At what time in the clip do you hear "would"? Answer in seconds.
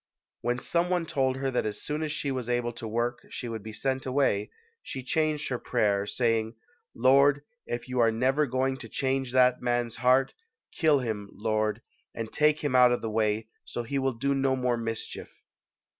3.47-3.61